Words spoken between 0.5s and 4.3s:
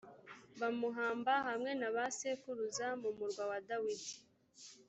bamuhamba hamwe na ba sekuruza mu murwa wa dawidi